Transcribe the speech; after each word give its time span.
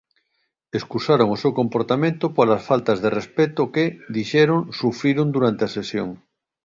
Escusaron 0.79 1.27
o 1.35 1.39
seu 1.43 1.51
comportamento 1.59 2.25
polas 2.37 2.61
faltas 2.69 2.97
de 3.03 3.09
respecto 3.19 3.61
que, 3.73 3.85
dixeron, 4.15 4.59
sufriron 4.79 5.27
durante 5.35 5.61
a 5.65 5.73
sesión. 5.77 6.07